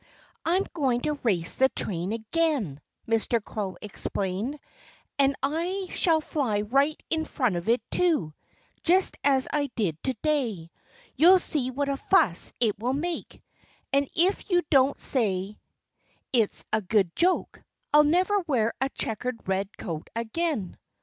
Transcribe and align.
"I'm 0.45 0.63
going 0.73 1.01
to 1.01 1.19
race 1.21 1.57
the 1.57 1.69
train 1.69 2.11
again," 2.11 2.81
Mr. 3.07 3.39
Crow 3.39 3.77
explained. 3.83 4.59
"And 5.19 5.35
I 5.43 5.89
shall 5.91 6.21
fly 6.21 6.61
right 6.61 6.99
in 7.11 7.23
front 7.23 7.55
of 7.55 7.69
it, 7.69 7.83
too 7.91 8.33
just 8.81 9.15
as 9.23 9.47
I 9.53 9.69
did 9.75 10.01
to 10.05 10.15
day. 10.23 10.71
You'll 11.15 11.37
see 11.37 11.69
what 11.69 11.87
a 11.87 11.97
fuss 11.97 12.51
it 12.59 12.79
will 12.79 12.93
make. 12.93 13.43
And 13.93 14.09
if 14.15 14.49
you 14.49 14.63
don't 14.71 14.97
say 14.97 15.59
it's 16.33 16.65
a 16.73 16.81
good 16.81 17.15
joke, 17.15 17.61
I'll 17.93 18.03
never 18.03 18.39
wear 18.47 18.73
a 18.81 18.89
checkered 18.89 19.47
red 19.47 19.77
coat 19.77 20.09
again." 20.15 20.79